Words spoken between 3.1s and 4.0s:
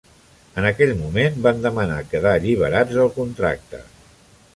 contracte.